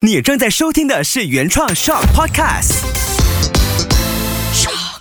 [0.00, 2.84] 你正在收听的是原创 Shock Podcast。
[4.54, 5.00] Shock。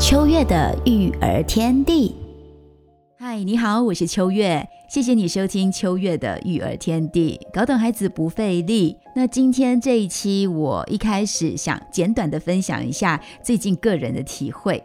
[0.00, 2.14] 秋月的育儿天地。
[3.18, 8.96] 嗨，你好，我是秋月，谢谢你收听秋月的育儿天地，搞懂孩子不费力。
[9.14, 14.82] 那今天这一期，我一开始想简短的分享一下最近个人的体会。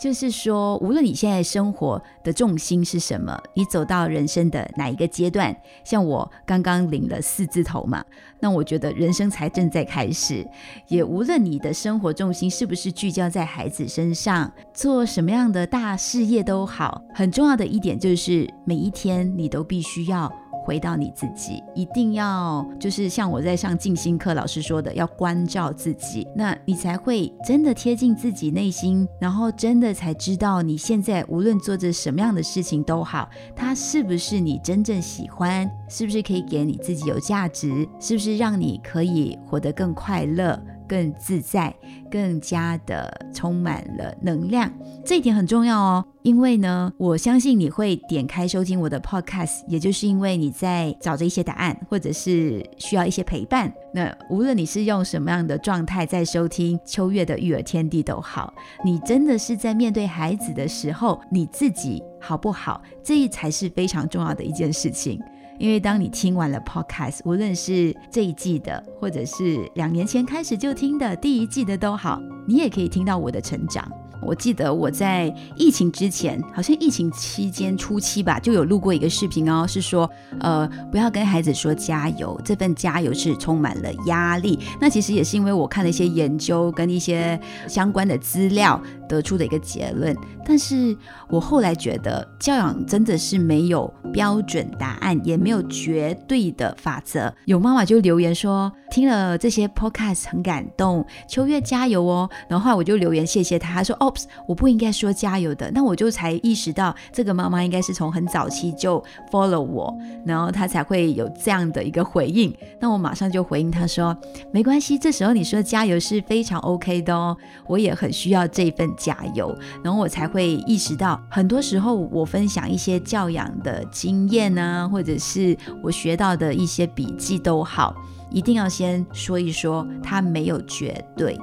[0.00, 5.54] 就是说，无论你现在生活的重心是什么，你走到人生的哪一个阶段，
[5.84, 8.02] 像我刚刚领了四字头嘛，
[8.40, 10.48] 那我觉得人生才正在开始。
[10.88, 20.32] 也无论你的生活重心是不是聚焦在孩子身上，做什么样的大事业都好，很重要的一点就是每一天你都必须要。
[20.62, 40.60] 回到你自己，一定要就是像我在上静心课老师说的，要关照自己，那你才会真的贴近自己内心，然后真的才知道你现在无论做着什么样的事情都好，它是不是你真正喜欢，是不是可以给你自己有价值，是不是让你可以活得更快乐。
[40.90, 41.72] 更自在，
[42.10, 44.68] 更加的充满了能量，
[45.04, 46.04] 这一点很重要哦。
[46.22, 53.72] 因为呢，我相信你会点开收听我的 podcast，也就是因为你在找着一些答案，或者是需要一些陪伴。
[53.94, 58.52] 那无论你是用什么样的状态在收听秋月的育儿天地都好，
[58.84, 65.20] 你真的是在面对孩子的时候，你自己好不好，这一才是非常重要的一件事情。
[65.60, 73.86] 因为当你听完了 podcast，无论是这一季的，或者是两年前开始就听的第一季的都好，你也可以听到我的成长。
[74.22, 84.58] 我记得我在疫情之前，好像疫情期间初期吧，就有录过一个视频哦，是说，呃，不要跟孩子说加油，这份加油是充满了压力。
[84.78, 90.16] 那其实也是因为我看了一些研究跟一些相关的资料得出的一个结论。
[90.46, 90.96] 但是
[91.28, 97.32] 我后来觉得，教养真的是没有标准答案，也没有绝对的法则。
[97.44, 102.28] 有妈妈就留言说，听了这些 podcast 很感动，秋月加油哦。
[102.48, 104.24] 然后后来我就留言谢谢他，他说 ops。
[104.46, 112.52] 我不应该说加油的，那我就才意识到，这个妈妈应该是从很早期就 follow 我，然后她才会有这样的一个回应。
[112.80, 114.16] 那我马上就回应她说，
[114.52, 119.56] 没关系，这时候你说加油是非常 OK 的哦，我也很需要这份加油。
[119.82, 127.96] 然后我才会意识到，很多时候我分享一些教养的经验啊，或者是我学到的一些笔记都好，
[128.30, 131.40] 一定要先说一说，它没有绝对。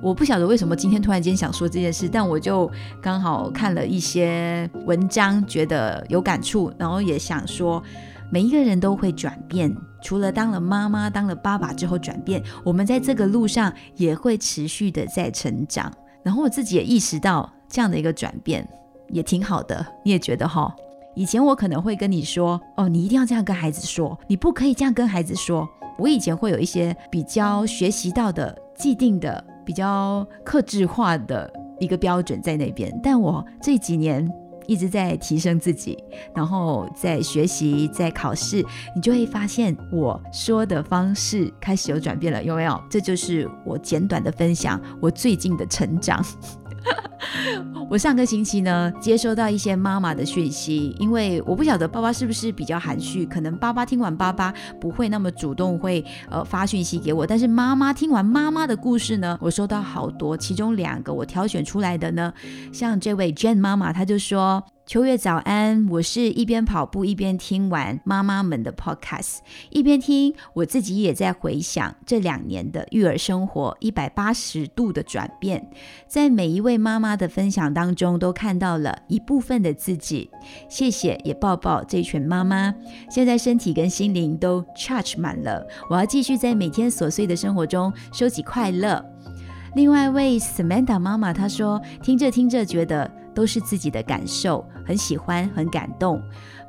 [0.00, 2.70] 我不晓得为什么今天突然间想说这件事，但我就
[3.02, 7.82] 刚好看了一些文章，觉得有感触，然后也想说，
[8.30, 15.92] 每一个人都会转变，除了当了妈妈、当了爸爸之后转变，我们在这个路上也会持续的在成长。
[16.28, 18.68] 然后我自己也意识到这样的一个转变
[19.08, 20.70] 也挺好的，你也觉得哈？
[21.16, 25.66] 以前我可能会跟你说，哦，你一定要这样跟孩子说，你不可以这样跟孩子说。
[25.98, 29.42] 我以前会有一些比较学习到的既定的。
[29.64, 34.26] 比较克制化的一个标准在那边，但我这几年
[34.68, 35.98] 一直在提升自己，
[36.34, 38.64] 然后在学习，在考试，
[38.94, 42.80] 你就会发现我说的方式开始有转变了，有没有？
[42.88, 46.22] 这就是我简短的分享，我最近的成长。
[47.90, 62.32] 我上个星期呢，接收到一些妈妈的讯息，因为我不晓得爸爸是不是比较含蓄，可能爸爸听完爸爸不会那么主动会呃发讯息给我，但是妈妈听完妈妈的故事呢，我收到好多，其中两个我挑选出来的呢，
[62.72, 64.62] 像这位 Jane 妈妈，她就说。
[64.88, 75.70] 秋月早安，我是一边跑步一边听完妈妈们的 podcast，一边听我自己也在回想这两年的育儿生活一百八十度的转变，
[76.06, 80.30] 在每一位妈妈的分享当中都看到了一部分的自己，
[80.70, 82.74] 谢谢也抱抱这群妈妈，
[83.10, 89.04] 现在身体跟心灵都 charge 满了，我要继续在每天琐碎的生活中收集快乐。
[89.74, 93.17] 另外一位 Samantha 妈妈她说，听着听着觉得。
[93.38, 96.20] 都是自己的感受，很喜欢，很感动。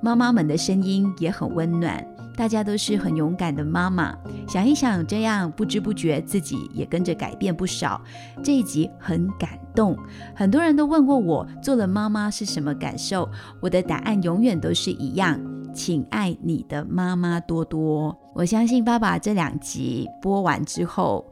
[0.01, 2.05] 妈妈们的声音也很温暖，
[2.37, 4.15] 大家都是很勇敢的妈妈。
[4.47, 7.99] 想一想，这样不知不觉自己也跟着改变不少。
[8.43, 9.97] 这一集很感动，
[10.35, 13.27] 很多人都问过我，做了妈妈是什么感受？
[13.59, 15.39] 我的答案永远都是一样，
[15.73, 18.15] 请爱你的妈妈多多。
[18.35, 21.25] 我相信爸爸这两集播完之后，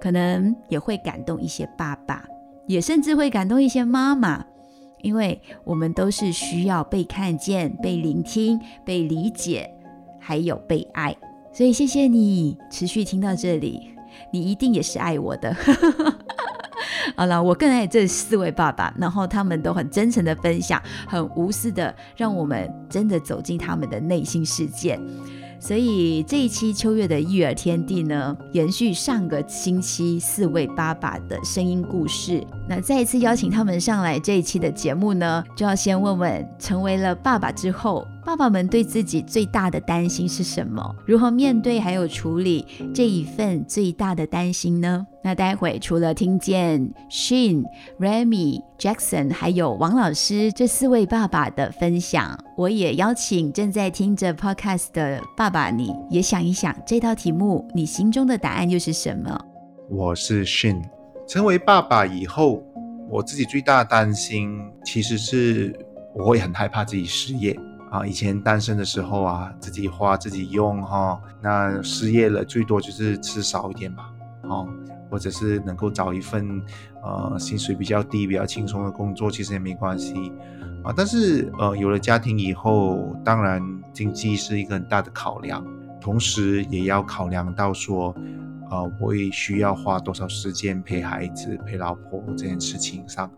[0.00, 2.24] 可能也会感动一些爸爸，
[2.66, 4.42] 也甚至会感动一些妈妈。
[5.02, 9.70] 因为我们都是需要被看见、被聆听、被理解，
[10.18, 11.16] 还有被爱，
[11.52, 13.90] 所以谢谢你持续听到这里，
[14.32, 15.54] 你一定也是爱我的。
[17.16, 24.98] 好了，我更爱这四位爸爸，然后他们都很真诚的分享，很无私的让我们真的走进他们的内心世界。
[25.60, 32.42] 所以这一期秋月的育儿天地呢，延续上个星期四位爸爸的声音故事。
[32.66, 40.94] 那再一次邀请他们上来这一期的节目呢，就要先问问，成为了爸爸之后，爸爸们对自己最大的担心是什么？
[41.06, 45.06] 如何面对还有处理这一份最大的担心呢？
[45.24, 47.64] 那待会除了听见 Shin、
[47.98, 59.38] Remy、Jackson 还有王老师这四位爸爸的分享，我也邀请正在听着 Podcast 的爸爸，你也想一想这道题目，你心中的答案又是什么？
[59.88, 60.82] 我是 Shin，
[61.26, 62.62] 成为爸爸以后，
[63.10, 65.74] 我自己最大的担心其实是
[66.14, 67.58] 我会很害怕自己失业
[67.90, 68.06] 啊。
[68.06, 74.10] 以前单身的时候啊，自己花自己用哈，那失业了最多就是吃少一点嘛，
[74.44, 74.68] 哦。
[75.10, 76.62] 或者是能够找一份
[77.02, 80.14] 呃薪水比较低、比较轻松的工作，其实也没关系
[80.84, 80.94] 啊。
[80.96, 83.60] 但是呃有了家庭以后，当然
[83.92, 85.66] 经济是一个很大的考量，
[86.00, 88.14] 同时也要考量到说，
[88.70, 93.28] 呃我也需要花多少时间陪孩子、陪老婆这件事情上。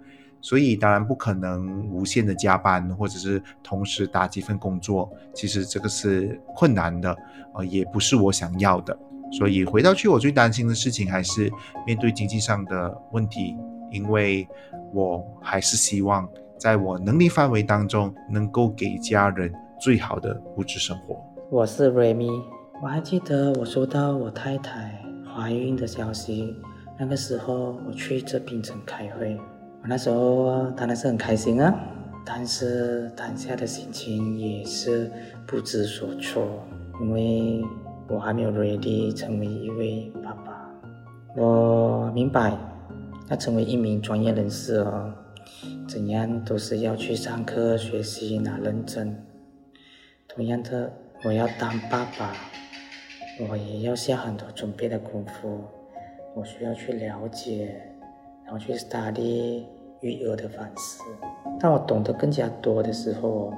[0.43, 7.17] 所以当然不可能无限的加班，或者是同时打几份工作，其实这个是困难的
[7.55, 8.95] 啊，也不是我想要的。
[9.31, 11.51] 所以回到去，我最担心的事情还是
[11.87, 13.57] 面对经济上的问题，
[13.91, 14.47] 因为
[14.93, 16.29] 我还是希望
[16.59, 19.51] 在我能力范围当中，能够给家人
[19.81, 21.17] 最好的物质生活。
[21.51, 22.43] 我是 Remy，
[22.83, 25.01] 我还记得我收到我太太
[25.35, 26.55] 怀孕的消息，
[26.99, 29.39] 那个时候我去这槟城开会，
[29.83, 31.75] 我那时候当然是很开心啊，
[32.25, 35.11] 但是当下的心情也是
[35.47, 36.47] 不知所措，
[37.01, 37.63] 因为。
[38.09, 40.71] 我还没有 ready 成为一位爸爸。
[41.35, 42.53] 我明白，
[43.31, 45.15] 要成为一名专业人士哦，
[45.89, 49.17] 怎样都是要去上课学习拿认证。
[50.29, 50.93] 同样的，
[51.25, 52.35] 我要当爸爸，
[53.49, 55.65] 我也要下很多准备的功夫。
[56.35, 57.92] 我需要去了解，
[58.53, 59.65] 然后去 study
[60.03, 61.01] 育儿的方式。
[61.59, 63.51] 当我懂得更加多的时候，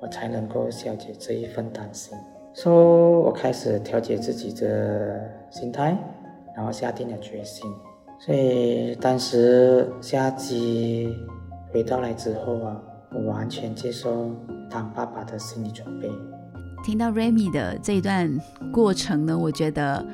[0.00, 2.16] 我才能够消解这一份担心。
[2.54, 5.98] 说，我开始调节自己的心态，
[6.54, 7.68] 然后下定了决心。
[8.20, 11.12] 所以当时下机
[11.72, 12.80] 回到来之后啊，
[13.10, 14.30] 我完全接受
[14.70, 16.08] 当爸爸的心理准备。
[16.84, 18.30] 听到 Remy 的这一段
[18.72, 20.06] 过程呢，我觉得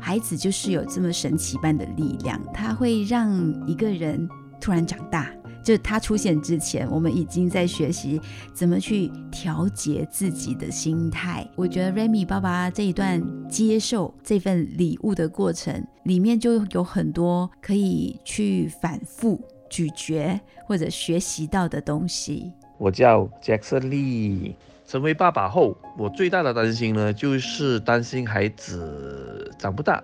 [0.00, 3.32] 孩子就是有这么神奇般的力量，他会让
[3.66, 4.28] 一个人
[4.60, 5.30] 突然长大。
[5.62, 8.20] 就他出现之前，我们已经在学习
[8.54, 11.44] 怎么去调节自己的心态。
[11.56, 22.52] 我觉得 Remy 爸爸这一段接受这份礼物的过程，里面就有很多可以去反复咀嚼或者学习到的东西。
[22.78, 24.54] 我叫 Jackson Lee，
[24.86, 30.02] 成为爸爸后，我最大的担心呢，就是担心孩子长不大，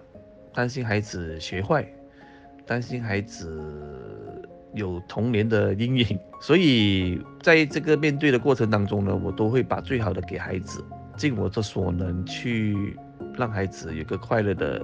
[0.52, 1.86] 担心孩子学坏，
[2.66, 3.60] 担心孩子。
[4.74, 10.82] 有童年的阴影，所以在这个面对的过程当中呢，我都会把最好的给孩子，
[11.14, 12.96] 尽我的所能去
[13.36, 14.82] 让孩子有个快乐的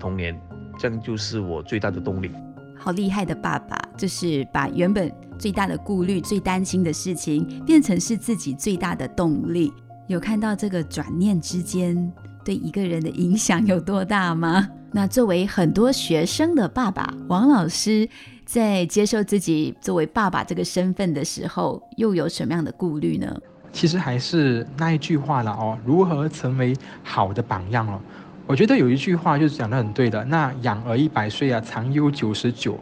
[0.00, 0.34] 童年，
[0.78, 2.30] 这样就是我最大的动力。
[2.78, 9.72] 好厉害的爸爸，就是把原本最大的顾虑、最担心的事情，变成是自己最大的动力。
[10.06, 12.10] 有看到这个转念之间
[12.44, 14.68] 对一个人的影响有多大吗？
[14.92, 18.08] 那作为很多学生的爸爸，王老师。
[18.48, 23.30] 在接受自己作为爸爸这个身份的时候，又有什么样的顾虑呢？
[23.74, 28.00] 其实还是那一句话了哦，如何成为好的榜样哦？
[28.48, 32.80] 我觉得有一句话就是讲的很对的，那养儿一百岁啊，长忧九十九。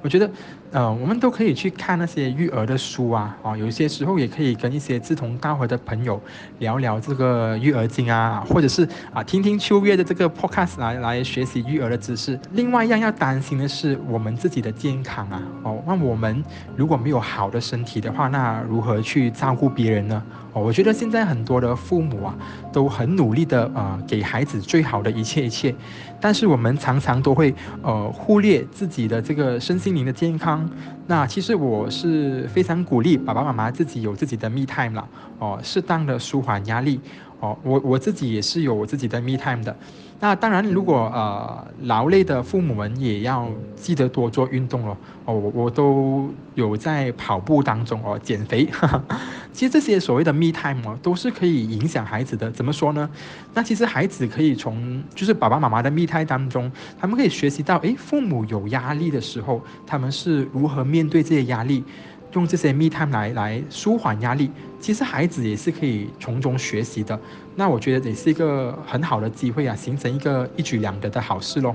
[0.00, 0.30] 我觉得。
[0.70, 6.20] 呃，我们都可以去看那些育儿的书啊，啊，有些时候也可以跟一些志同道合的朋友
[6.58, 12.38] 聊聊这个育儿经啊，或者是啊，听听秋月的这个 podcast 来来学习育儿的知识。
[12.52, 16.44] 另外一样要担心的是我们自己的健康啊，哦，那我们
[16.76, 20.22] 如果没有好的身体的话，那如何去照顾别人呢？
[20.58, 22.34] 我觉得现在很多的父母啊，
[22.72, 25.74] 都很努力的呃，给孩子最好的一切一切，
[26.20, 30.68] 但是我们常常都会呃忽略自己的这个身心灵的健康。
[31.06, 37.00] 那其实我是非常鼓励爸爸妈妈自己有自己的 me time 了哦，适当的舒缓压力
[37.40, 39.74] 哦，我我自己也是有我自己的 me time 的。
[40.20, 44.96] 那当然，如果呃劳累的父母们也要记得多做运动哦。
[45.24, 48.68] 哦，我我都有在跑步当中哦减肥。
[49.52, 52.50] 其实这些所谓的 me time 哦，都是可以影响孩子的。
[52.50, 53.08] 怎么说呢？
[53.54, 61.84] 那其实孩子可以从就是爸爸妈妈的 me time 当中，他们可以学习到，诶，父母有压力的时候，他们是如何面对这些压力。
[62.32, 67.18] 用这些 me time 来来舒缓压力，其实孩子也是可以从中学习的。
[67.56, 71.74] 那我觉得也是一个很好的机会啊，形成一个一举两得的好事喽。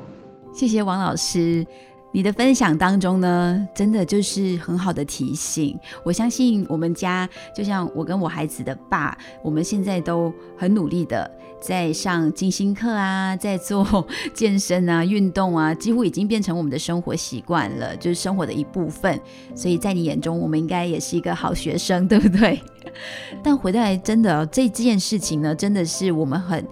[0.54, 1.66] 谢谢王老师。
[2.16, 5.78] 你的分享当中呢，真的就是很好的提醒。
[6.04, 11.30] 我相信我们家，就像我跟我孩子的爸，我们现在都很努力的
[11.60, 19.20] 在上静心课啊，在做健身啊、 运动啊，几乎已经变成我们的生活习惯了，就是生活的一部分。
[19.56, 22.62] 所以在你眼中，我们应该也是一个好学生，对不对？
[23.44, 26.64] 但回来真的这件事情呢，真的是我们很。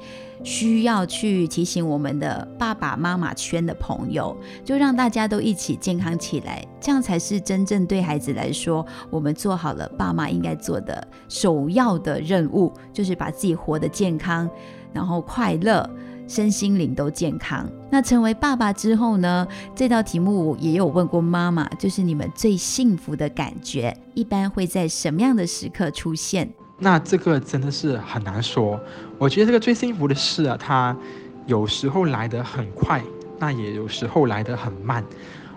[0.43, 14.49] 需要去提醒我们的爸爸妈妈圈的朋友，就让大家都一起健康起来，这样才是真正对孩子来说，我们做好了爸妈应该做的首要的任务，就是把自己活得健康，
[14.91, 15.87] 然后快乐，
[16.27, 17.69] 身心灵都健康。
[17.89, 19.45] 那成为爸爸之后呢？
[19.75, 26.49] 这道题目也有问过妈妈，就是你们最幸福的感觉，一般会在什么样的时刻出现？
[26.83, 28.79] 那这个真的是很难说。
[29.19, 30.97] 我觉得这个最幸福的事啊，它
[31.45, 32.99] 有时候来得很快，
[33.37, 35.03] 那也有时候来得很慢，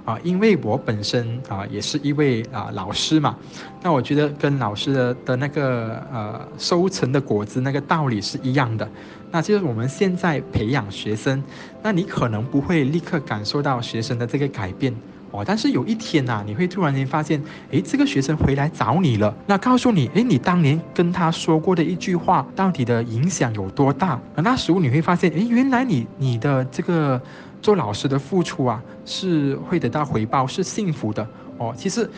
[0.04, 3.34] 啊，因为我本身啊也是一位啊老师嘛。
[3.82, 8.86] 那我觉得跟老师的的那个呃收成的果子那个道理是一样的。
[9.30, 11.42] 那就是我们现在培养学生，
[11.82, 14.94] 那你可能不会立刻感受到学生的这个改变。
[15.34, 24.20] 哦，但是有一天呐，你会突然间发现，诶，这个学生回来找你了，那告诉你，诶，你当年跟他说过的一句话，到底的影响有多大？
[24.36, 27.20] 那时候你会发现，诶，原来你你的这个
[27.60, 31.26] 做老师的付出啊，是会得到回报，是幸福的。
[31.58, 32.08] 哦，其实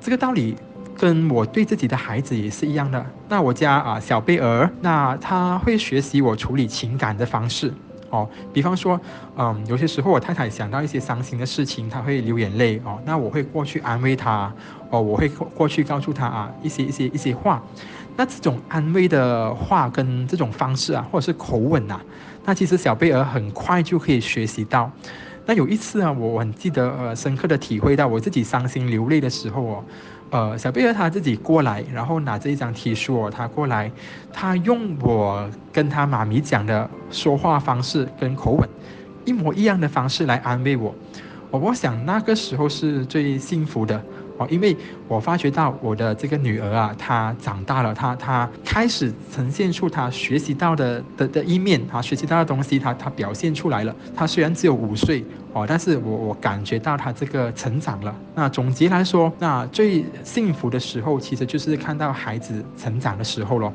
[0.00, 0.54] 这个道理
[0.96, 3.04] 跟我对自己的孩子也是一样的。
[3.28, 7.74] 那我家啊小贝儿，那他会学习我处理情感的方式。
[8.10, 9.00] 哦，比方说，
[9.36, 14.52] 嗯，有些时候我太太想到一些伤心的事情，她会流眼泪哦，那我会过去安慰她，
[14.90, 17.62] 哦，我会过去告诉她啊一些一些一些话，
[18.16, 22.00] 那这种安慰的话跟这种方式啊，或者是口吻呐，
[22.44, 24.90] 那其实小贝儿很快就可以学习到。
[25.46, 29.84] 那有一次啊，我很记得呃深刻的体会到我自己伤心流泪的时候哦。
[30.32, 33.90] 呃，小贝儿他自己过来，然后拿着一张 T 恤哦，他过来，
[34.32, 38.68] 他用我跟他妈咪讲的说话方式跟口吻，
[39.24, 40.94] 一模一样的方式来安慰我。
[41.50, 44.00] 我我想那个时候是最幸福的。
[44.40, 44.74] 哦，因为
[45.06, 53.94] 我发觉到我的这个女儿啊，她长大了，她她开始呈现出她学习到的的的一面，她学习到的东西，她她表现出来了。
[54.16, 58.14] 她虽然只有五岁哦，但是我我感觉到她这个成长了。
[58.34, 63.70] 那总结来说，那最幸福的时候，其实就是看到孩子成长的时候咯。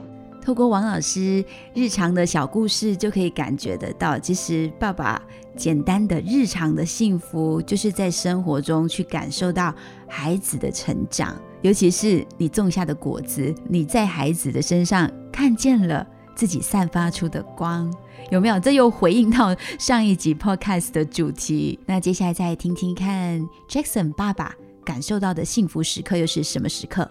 [0.46, 5.20] 透过王老师日常的小故事，就可以感觉得到，其实爸爸
[5.58, 9.74] 简单的日常的幸福，就是在生活中去感受到
[10.08, 17.92] 孩子的成长，尤其是你种下的果子，你在孩子的身上看见了自己散发出的光，
[18.30, 18.60] 有没有？
[18.60, 21.80] 这又回应到上一集 podcast 的主题。
[21.88, 27.10] 那接下来再听听看，Jackson 爸爸感受到的幸福时刻又是什么时刻？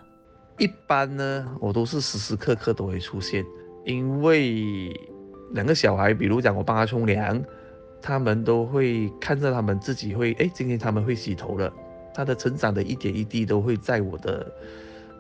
[0.59, 3.45] 一般呢，我都是时时刻刻都会出现，
[3.85, 4.93] 因为
[5.53, 7.43] 两个小孩，比如讲我帮他冲凉，
[8.01, 11.73] 他们都会看着他们自己会，哎，今天他们会洗头了，
[12.15, 14.53] 他的成长的一点一滴都会在我的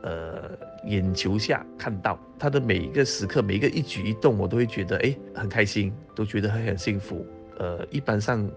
[0.02, 0.50] 呃
[0.86, 7.26] 眼球下看到，他的每一个时刻，每一个一举一动，我都会觉得哎很开心，都觉得很很幸福。
[7.58, 8.48] 呃，一般上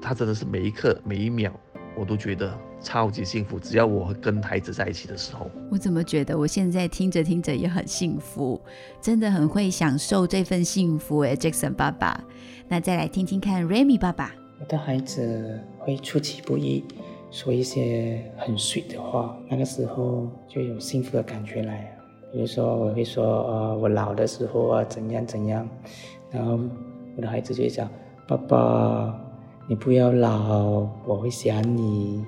[0.00, 1.52] 他真的是每一刻每一秒。
[1.96, 2.52] 我都觉得
[2.84, 8.60] 超级幸福，只要我跟孩子在一起的时候，我怎么觉得我现在听着听着也很幸福，
[9.00, 12.22] 真的很会享受这份幸福诶 j a c k s o n 爸爸。
[12.68, 16.84] 那再来听听看 Remy 爸爸，我的孩子会出其不意
[17.30, 21.90] 说一些很 sweet 的话，那个时候就有幸福的感觉来。
[22.32, 25.68] 比如说我会说呃我老的时候啊怎样怎样，
[26.30, 26.60] 然后
[27.16, 27.88] 我的孩子就会讲
[28.28, 29.20] 爸爸。
[29.66, 32.22] 你不要老，我会想你。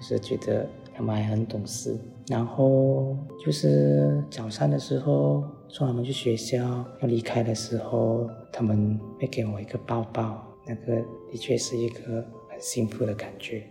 [0.00, 1.94] 就是觉得他们还很懂事。
[2.26, 10.42] 然后就是早上的时候送他们去学校，要离开的时候，他们会给我一个抱抱。
[10.66, 13.64] 那个的确是一个很幸福的感觉。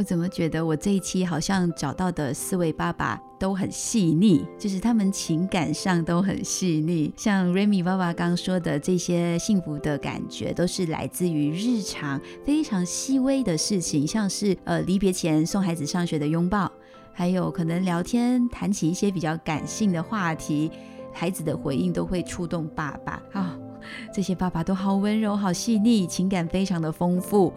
[0.00, 7.12] 我怎么觉得我这一期好像找到的四位爸爸都很细腻，就是他们情感上都很细腻。
[7.18, 16.72] 像 Remy 爸爸刚说的这些幸福的感觉，都是来自于日常非常细微的事情，像是呃离别前送孩子上学的拥抱，
[17.12, 20.70] 还有可能聊天谈起一些比较感性的话题，
[21.12, 23.54] 孩子的回应都会触动爸爸啊。
[24.14, 27.52] 这些爸爸都好温柔、好细腻，情感非常的丰富。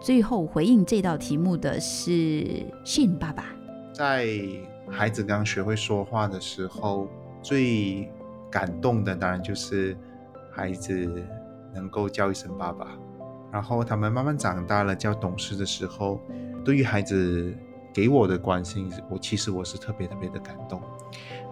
[0.00, 3.44] 最后回应这道题目的是信爸爸。
[3.92, 4.28] 在
[4.88, 7.08] 孩子刚学会说话的时候，
[7.42, 8.08] 最
[8.48, 9.96] 感动的当然就是
[10.52, 11.10] 孩子
[11.74, 12.96] 能够叫一声爸爸。
[13.50, 16.20] 然后他们慢慢长大了，叫懂事的时候，
[16.64, 17.52] 对于孩子
[17.92, 20.80] 给我的关心，我其实我是特别特别的感动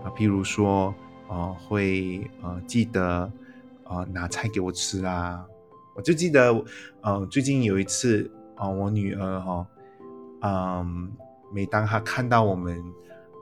[0.05, 0.07] 啊。
[0.17, 0.95] 譬如说，
[1.29, 3.31] 呃，会呃记得
[3.85, 5.45] 呃拿菜给我吃啦。
[5.95, 6.65] 我就记得，
[7.01, 8.31] 呃，最近有一次。
[8.57, 9.67] 啊，我女儿哈，
[10.41, 11.13] 嗯，
[11.53, 12.83] 每当她看到我们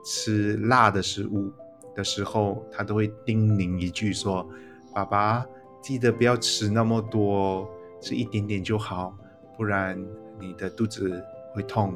[0.03, 1.51] 吃辣的食物
[1.95, 4.47] 的时候，她都会叮咛一句说
[4.93, 5.45] ：“爸爸，
[5.81, 7.67] 记得不要吃那么多，
[8.01, 9.17] 吃一点点就好，
[9.57, 9.97] 不然
[10.39, 11.93] 你的肚子会痛。”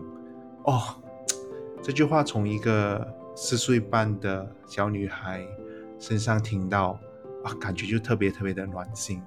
[0.66, 0.82] 哦，
[1.82, 5.46] 这句话从一个四岁半的小女孩
[6.00, 7.00] 身上听到，
[7.44, 9.22] 啊，感觉就特别特别的暖心，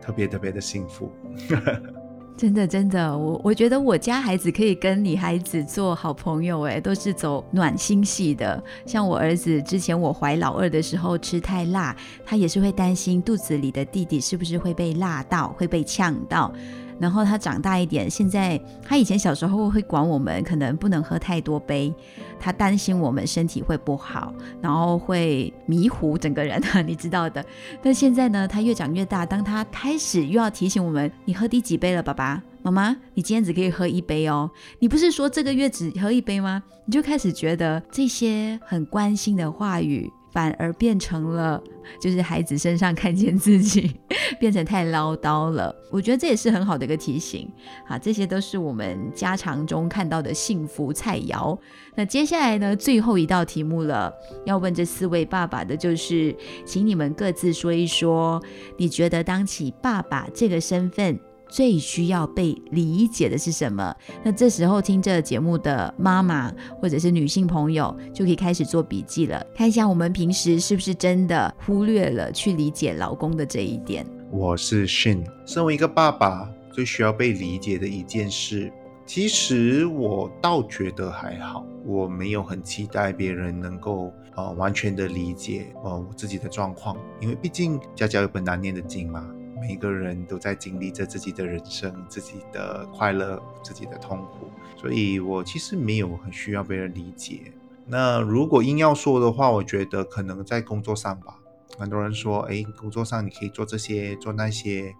[0.00, 1.10] 特别特别的幸福。
[2.36, 8.62] 真的，真的，我我觉得我家孩子可以跟女孩子做好朋友，哎，都是走暖心系的。
[8.84, 16.52] 像我儿子之前我怀老二的时候吃太辣，他也是会担心肚子里的弟弟是不是会被辣到，会被呛到。
[16.98, 21.92] 然后他长大一点，现在他以前小时候会管我们，可能不能喝太多杯，
[22.38, 27.44] 他担心我们身体会不好，然后会迷糊整个人，你知道的。
[27.82, 36.62] 但现在呢，他越长越大，当他开始又要提醒我们，你喝第几杯了，爸爸妈妈，你今天只可以喝一杯哦，你不是说这个月只喝一杯吗？
[36.86, 40.10] 你就开始觉得这些很关心的话语。
[40.34, 41.62] 反而变成了，
[42.00, 43.94] 就是孩子身上看见自己，
[44.40, 45.72] 变成太唠叨了。
[45.92, 47.48] 我觉得这也是很好的一个提醒。
[47.86, 51.56] 好，这些都是我们家常中看到的幸福菜肴。
[51.94, 54.12] 那接下来呢，最后一道题目了，
[54.44, 56.34] 要问这四位爸爸的就是，
[56.66, 58.42] 请你们各自说一说，
[58.76, 61.16] 你觉得当起爸爸这个身份。
[61.48, 63.94] 最需要被理解的是什么？
[64.22, 74.04] 那这时候听这节目的妈妈或者是女性朋友就可以开始做笔记了，看一下我们平时是不是真的忽略了去理解老公的这一点。
[74.30, 78.72] 我是 Shin，身为一个爸爸，最需要被理解的一件事，
[79.06, 89.24] 其实我倒觉得还好，我没有很期待别人能够呃完全的理解呃我自己的状况，因为毕竟家家有本难念的经嘛。
[89.60, 97.52] 每个人都在经历着自己的人生、自己的快乐、自己的痛苦，所以我其实没有很需要被人理解。
[97.86, 101.38] 那如果硬要说的话，我觉得可能在工作上吧。
[101.76, 104.94] 很多人说，哎，工作上你可以做这些、做那些，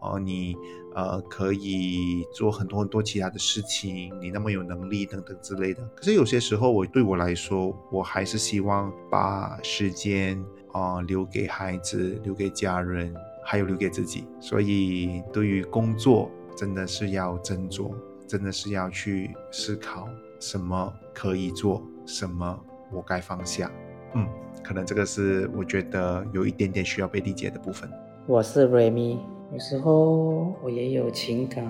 [0.00, 0.54] 哦，你
[0.94, 5.82] 呃可以做很多很多其他的事情，你那么有能力等等之类的。
[5.96, 10.40] 可是有些时候，我对我来说，我还是希望把时间
[10.72, 13.12] 啊留给孩子，留给家人。
[13.50, 17.90] 还有留给自己，所以对于工作真的是要斟酌，
[18.24, 20.06] 真的是要去思考
[20.38, 22.56] 什么可以做，什么
[22.92, 23.68] 我该放下。
[24.14, 24.24] 嗯，
[24.62, 27.90] 可能这个是我觉得有一点点需要被理解的部分。
[28.28, 29.18] 我是 Remy，
[29.52, 31.66] 有时候我也有情感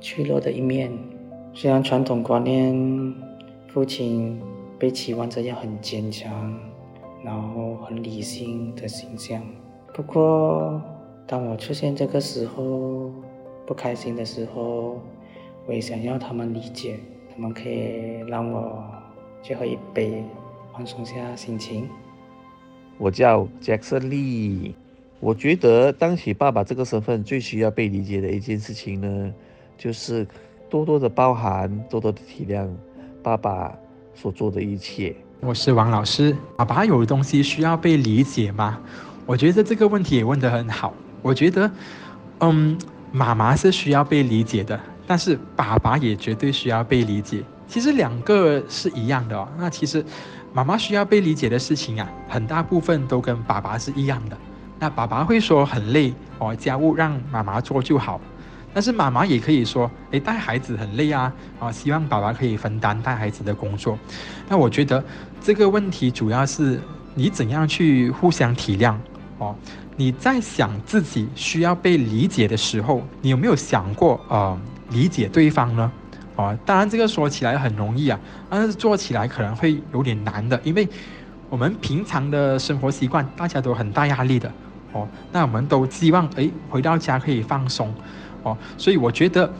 [0.00, 0.96] 脆弱的一面。
[1.52, 3.12] 虽然传统观念，
[3.72, 4.40] 父亲
[4.78, 6.56] 被期望着要很坚强，
[7.24, 9.42] 然后很理性的形象，
[9.92, 10.80] 不过。
[11.28, 13.12] 当我出现这个时候
[13.66, 14.98] 不开心的时候，
[15.66, 16.98] 我也想要他们理解，
[17.30, 18.82] 他们可以让我
[19.42, 20.24] 去喝一杯，
[20.72, 21.86] 放松下心情。
[22.96, 24.72] 我叫 Jackson Lee，
[25.20, 29.34] 我觉得当起爸爸这个身份最需要被理解的一件事情呢，
[29.76, 30.26] 就是
[30.70, 32.66] 多多的包涵，多多的体谅
[33.22, 33.76] 爸爸
[34.14, 35.14] 所做的一切。
[35.40, 38.80] 我是王老师，爸爸有东西需要被理解吗？
[39.26, 40.94] 我觉得这个问题也问得很好。
[41.22, 41.70] 我觉得，
[42.40, 42.78] 嗯，
[43.12, 47.42] 妈妈是需要被理解的，但是爸爸也绝对需要被理解。
[47.66, 49.48] 其实两个是一样的。
[49.58, 50.04] 那其实
[50.54, 54.36] 妈妈需要被理解的事情啊，很大部分都跟爸爸是一样的。
[54.78, 58.20] 那爸爸会说很累哦，家务让妈妈做就好。
[58.72, 63.98] 但是妈妈也可以说，诶，带孩子很累啊，啊，希望爸爸可以分担带孩子的工作。
[64.48, 65.02] 那我觉得
[65.40, 66.80] 这个问题主要是
[67.14, 68.94] 你怎样去互相体谅
[69.38, 69.56] 哦。
[69.98, 74.56] 你在想自己需要被理解的时候，你有没有想过呃
[74.90, 75.90] 理解对方呢？
[76.36, 80.88] 哦，当然这个说起来很容易啊，但是做起来可能会有点难的，因为
[81.50, 84.48] 我们平常的生活习惯大家都很大压力的
[84.92, 87.92] 哦，那我们都希望诶回到家可以放松
[88.44, 89.52] 哦，所以我觉得，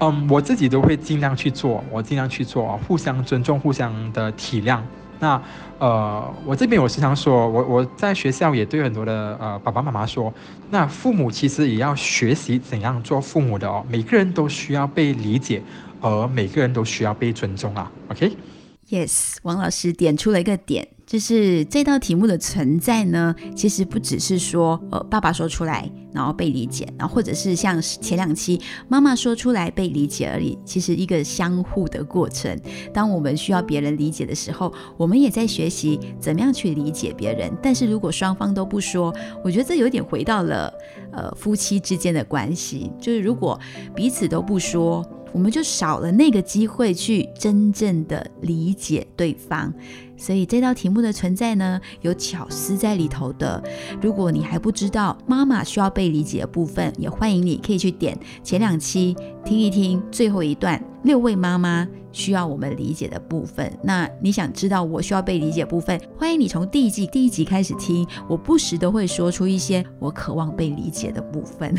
[0.00, 4.80] 嗯，我自己都会尽量去做，我尽量去做，互相尊重，互相的体谅。
[5.20, 5.40] 那
[5.78, 10.32] 呃，我这边我时常说，我我在学校也对很多的呃爸爸妈妈说，
[10.70, 13.84] 那父母其实也要学习怎样做父母的哦。
[13.88, 15.62] 每个人都需要被理解，
[16.00, 17.90] 而每个人都需要被尊重啊。
[18.08, 20.88] OK？Yes，王老师点出了一个点。
[21.08, 30.58] 就是这道题目的存在呢，其实不只是说，呃，爸爸说出来，然后被理解，然后或者是像前两期妈妈说出来被理解而已。
[30.66, 32.54] 其实一个相互的过程。
[32.92, 37.50] 当我们需要别人理解的时候，我们也在学习怎么样去理解别人。
[37.62, 39.10] 但是如果双方都不说，
[39.42, 40.70] 我觉得这有点回到了
[41.12, 42.92] 呃夫妻之间的关系。
[43.00, 43.58] 就是如果
[43.94, 49.72] 彼此都不说，我们就少了那个机会去真正的理解对方。
[50.16, 53.62] 所以这道题目的存在呢，有巧思在里头的。
[54.02, 59.14] 如果你还不知道妈妈需要被理解的部分，也欢迎你可以去点前两期
[59.44, 60.82] 听一听最后一段。
[61.04, 61.86] 六位妈妈
[62.18, 65.98] 需要我们理解的部分，那你想知道我需要被理解部分？
[66.18, 71.72] 欢迎你从第一季第一集开始听，我不时都会说出一些我渴望被理解的部分。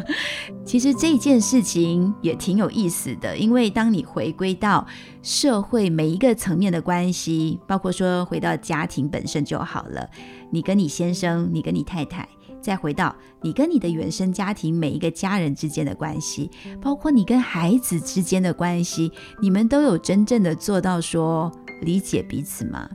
[0.64, 4.86] 其实这件事情也挺有意思的，因为当你回归到
[5.22, 10.08] 社会每一个层面的关系，包括说回到家庭本身就好了，
[10.50, 12.26] 你跟你先生，你跟你太太。
[12.64, 16.50] 再回到你跟你的原生家庭每一个家人之间的关系，
[16.80, 22.88] 包括你跟孩子之间的关系，你们都有真正的做到说理解彼此吗？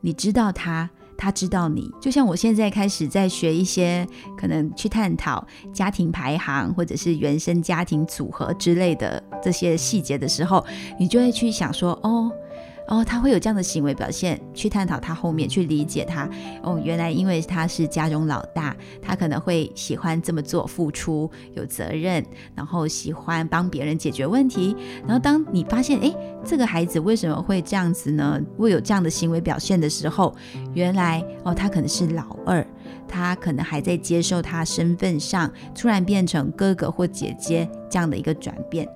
[0.00, 1.90] 你知道他，他知道你。
[2.00, 10.64] 就像我现在开始在学一些可能去探讨家庭排行或者是原生家庭组合之类的这些细节的时候，
[10.96, 12.30] 你就会去想说哦。
[12.88, 16.28] 哦，他会有这样的行为表现，去探讨他后面，去理解他。
[16.62, 22.24] 哦，原来因为他是家中老大，他可能会喜欢这么做，付出有责任，
[22.54, 24.74] 然后喜欢帮别人解决问题。
[25.06, 26.12] 然后当你发现，哎，
[26.44, 28.40] 这个孩子为什么会这样子呢？
[28.56, 30.34] 会有这样的行为表现的时候，
[30.72, 32.66] 原来哦，他可能是老二。
[33.06, 38.86] 他可能还在接受他身份上突然变成哥哥或姐姐这样的一个转变，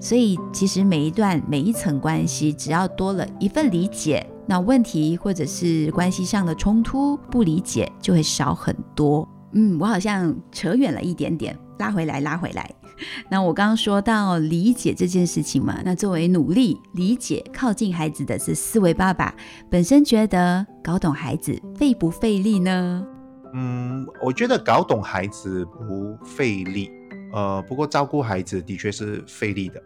[0.00, 9.28] 所以其实每一段每一层关系，只要多了一份理解，那问题或者是关系上的冲突不理解就会少很多。
[9.52, 12.70] 嗯，我好像扯远了一点点，拉回来，拉回来。
[13.30, 19.32] 那我刚刚说到理解这件事情嘛，那作为努力理解、靠近孩子的是思维爸爸，
[19.70, 23.06] 本身觉得搞懂孩子费不费力呢？
[23.54, 26.90] 嗯，我觉得搞懂孩子不费力，
[27.32, 29.82] 呃，不过照顾孩子的确是费力的。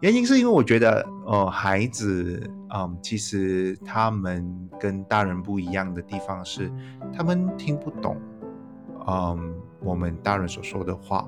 [0.00, 2.42] 原因是因为我觉得，呃，孩子，
[2.74, 6.70] 嗯，其实他们跟大人不一样的地方是，
[7.12, 8.20] 他们听不懂，
[9.06, 11.26] 嗯，我们大人所说的话。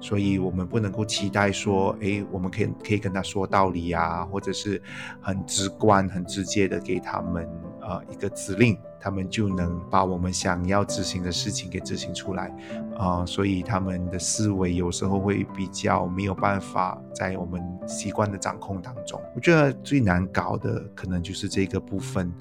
[0.00, 4.80] 所以，我们不能够期待说，哎，我们可以可以跟他说道理啊，或者是
[5.20, 7.48] 很直观、很直接的给他们
[7.80, 12.54] 呃一个指令，他们就能把我们想要执行的事情给执行出来
[12.96, 13.24] 啊。
[13.26, 19.20] 所以，他们的思维有时候会比较没有办法在我们习惯的掌控当中。
[19.34, 22.32] 我觉得最难搞的可能就是这个部分，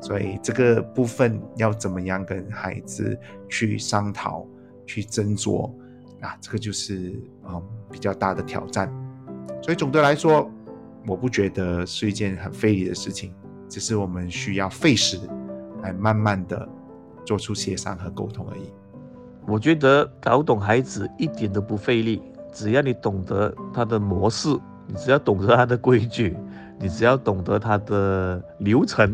[0.00, 4.46] 所以这个部分要怎么样跟孩子去商讨、
[4.86, 5.70] 去斟酌。
[6.22, 8.88] 啊，这个就是嗯比较大的挑战，
[9.60, 10.48] 所以总的来说，
[11.04, 13.34] 我不觉得是一件很费力的事情，
[13.68, 15.18] 只是我们需要费时
[15.82, 16.68] 来慢慢的
[17.24, 18.72] 做出协商和沟通而已。
[19.46, 24.48] 我觉得搞懂孩子一点都不费力，只要你懂得他的模式，
[24.86, 26.36] 你只要懂得他的规矩，
[26.78, 29.12] 你只要懂得他的流程，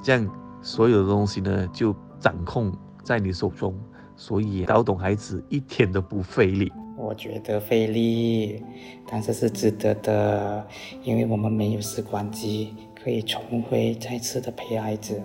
[0.00, 0.28] 这样
[0.62, 3.74] 所有的东西呢就掌控在你手中。
[4.18, 8.64] 所以搞懂孩子一点都不费力，我觉得费力，
[9.06, 10.66] 但是是值得的，
[11.02, 15.20] 因为我们没有时光机可以重回再次的陪孩子。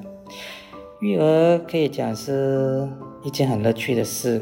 [1.01, 2.87] 育儿可以讲是
[3.23, 4.39] 一件很乐趣的事，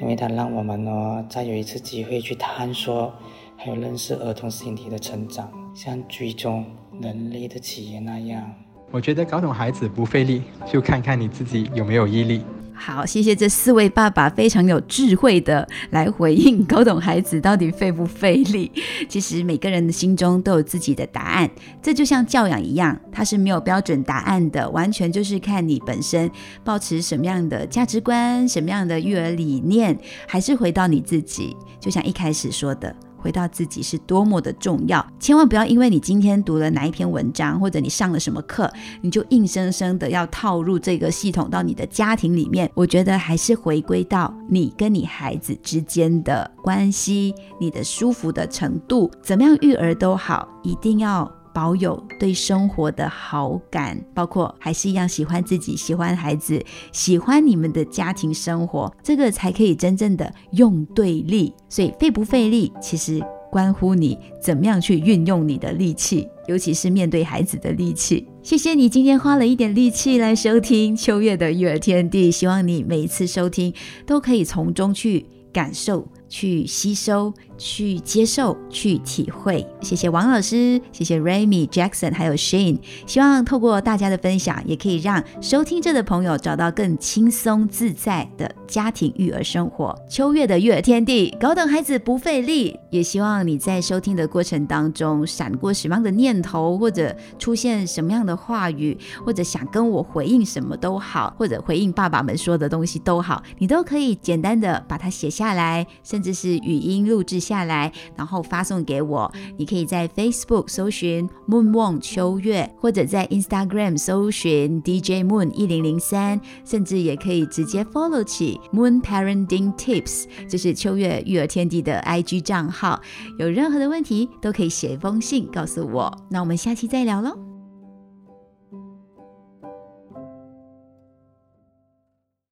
[0.00, 3.12] 因为它让我们呢再有一次机会去探索，
[3.56, 6.64] 还有认识儿童身体的成长，像追踪
[7.02, 8.48] 人类的起源那样。
[8.92, 12.44] 我觉得搞懂孩子不费力，就看看你自己有没有毅力。
[12.78, 18.70] 好，谢谢这四位爸爸非常有智慧的来回应，搞懂孩子到底费不费力。
[19.08, 21.50] 其实每个人的心中都有自己的答案，
[21.82, 26.30] 这就像教养一样，它是没有标准答案的，完全就是看你本身
[26.62, 31.56] 保持什么样的价值观、什么样的育儿理念，还是回到你自己。
[31.80, 32.94] 就像一开始说的。
[33.26, 35.04] 回到自己是多么的重要。
[35.18, 42.70] 千万不要因为你今天读了哪一篇文章，或者你上了什么课，你就硬生生的要套入这个系统到你的家庭里面。
[42.72, 51.35] 我觉得还是回归到你跟你孩子之间的关系，你的舒服的程度，怎么样育儿都好，一定要。
[51.56, 61.54] 保有对生活的好感，包括还是一样喜欢自己、喜欢孩子、喜欢你们的家庭生活，这个才可以真正的用对力。
[61.70, 68.28] 所以费不费力，其实关乎你怎么样去运用你的力气，尤其是面对孩子的力气。
[68.42, 73.72] 谢谢你今天花了一点力气来收听秋月的育儿天地，希望你每一次收听
[74.04, 77.32] 都可以从中去感受、去吸收。
[77.56, 79.66] 去接受，去体会。
[79.80, 82.78] 谢谢王老师，谢谢 Remy Jackson，还有 Shane。
[83.06, 89.96] 希望透过大家的分享，也可以让收听着的朋友找到更轻松自在的家庭育儿生活。
[90.08, 92.78] 秋月的育儿天地，高等孩子不费力。
[92.90, 107.45] 也希望你在收听的过程当中，闪过什么样的念头，或者出现什么样的话语，或者想跟我回应什么都好，或者回应爸爸们说的东西都好，你都可以简单的把它写下来，甚至是语音录制。
[107.46, 109.32] 下来，然后发送给我。
[109.56, 122.00] 你可以在 Facebook 搜寻 Moon Wong 秋月，或者在 Instagram 搜寻 DJ Moon 一零零三，甚至也可以直接 follow 起 Moon Parenting Tips，就是秋月育儿天地的
[122.00, 123.00] IG 账号。
[123.38, 126.12] 有任何的问题都可以写一封信告诉我。
[126.28, 127.55] 那我们下期再聊喽。